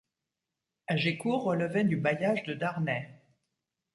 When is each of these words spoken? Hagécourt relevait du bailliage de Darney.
Hagécourt 0.87 1.43
relevait 1.43 1.83
du 1.83 1.95
bailliage 1.95 2.41
de 2.45 2.55
Darney. 2.55 3.07